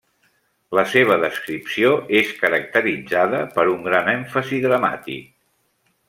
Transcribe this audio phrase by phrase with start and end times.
[0.77, 1.91] La seva descripció
[2.21, 5.29] és caracteritzada per un gran èmfasi dramàtic.